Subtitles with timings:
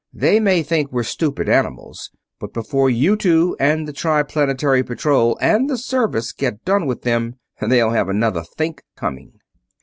[0.15, 2.09] They may think we're stupid animals,
[2.39, 7.35] but before you two and the Triplanetary Patrol and the Service get done with them
[7.61, 9.33] they'll have another think coming."